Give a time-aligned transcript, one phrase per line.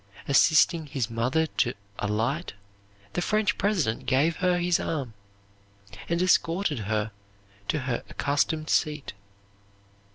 [0.27, 2.53] Assisting his mother to alight,
[3.13, 5.13] the French President gave her his arm
[6.09, 7.11] and escorted her
[7.67, 9.13] to her accustomed seat.